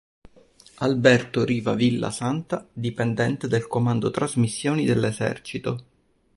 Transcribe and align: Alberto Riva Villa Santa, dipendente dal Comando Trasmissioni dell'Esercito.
Alberto 0.79 1.45
Riva 1.45 1.75
Villa 1.75 2.09
Santa, 2.09 2.67
dipendente 2.73 3.47
dal 3.47 3.67
Comando 3.67 4.09
Trasmissioni 4.09 4.83
dell'Esercito. 4.83 5.83